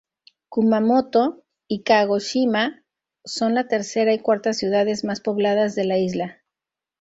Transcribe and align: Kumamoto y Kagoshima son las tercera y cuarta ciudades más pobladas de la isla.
Kumamoto 0.49 1.43
y 1.67 1.83
Kagoshima 1.83 2.83
son 3.23 3.53
las 3.53 3.67
tercera 3.67 4.15
y 4.15 4.19
cuarta 4.19 4.51
ciudades 4.51 5.03
más 5.03 5.21
pobladas 5.21 5.75
de 5.75 5.83
la 5.85 5.99
isla. 5.99 6.41